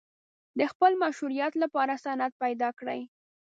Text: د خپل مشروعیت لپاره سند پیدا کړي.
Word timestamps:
د 0.59 0.59
خپل 0.71 0.91
مشروعیت 1.03 1.53
لپاره 1.63 1.93
سند 2.05 2.31
پیدا 2.43 2.69
کړي. 2.79 3.01